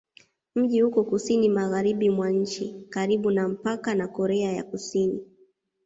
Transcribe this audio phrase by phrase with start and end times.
[0.55, 5.25] Mji uko kusini-magharibi mwa nchi, karibu na mpaka na Korea ya Kusini.